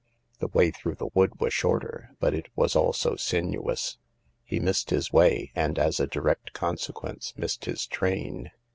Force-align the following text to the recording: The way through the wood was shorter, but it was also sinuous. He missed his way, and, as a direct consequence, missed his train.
The 0.39 0.47
way 0.47 0.71
through 0.71 0.95
the 0.95 1.11
wood 1.13 1.39
was 1.39 1.53
shorter, 1.53 2.09
but 2.19 2.33
it 2.33 2.47
was 2.55 2.75
also 2.75 3.15
sinuous. 3.17 3.99
He 4.43 4.59
missed 4.59 4.89
his 4.89 5.13
way, 5.13 5.51
and, 5.53 5.77
as 5.77 5.99
a 5.99 6.07
direct 6.07 6.53
consequence, 6.53 7.35
missed 7.37 7.65
his 7.65 7.85
train. 7.85 8.49